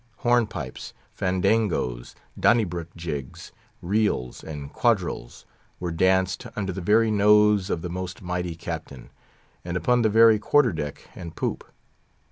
[0.21, 3.51] Hornpipes, fandangoes, Donnybrook jigs,
[3.83, 5.45] reels, and quadrilles,
[5.79, 9.11] were danced under the very nose of the most mighty captain,
[9.63, 11.71] and upon the very quarter deck and poop.